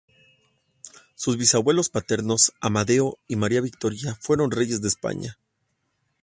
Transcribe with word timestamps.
Sus 1.13 1.37
bisabuelos 1.37 1.89
paternos, 1.89 2.53
Amadeo 2.59 3.19
y 3.27 3.35
María 3.35 3.61
Victoria 3.61 4.17
fueron 4.19 4.49
reyes 4.49 4.81
de 4.81 4.87
España. 4.87 5.37